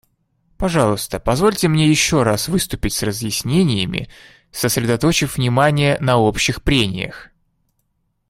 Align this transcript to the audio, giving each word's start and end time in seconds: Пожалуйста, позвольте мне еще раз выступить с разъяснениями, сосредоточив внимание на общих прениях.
Пожалуйста, 0.57 1.19
позвольте 1.19 1.67
мне 1.67 1.87
еще 1.87 2.23
раз 2.23 2.47
выступить 2.47 2.93
с 2.95 3.03
разъяснениями, 3.03 4.09
сосредоточив 4.51 5.37
внимание 5.37 5.99
на 5.99 6.17
общих 6.17 6.63
прениях. 6.63 7.29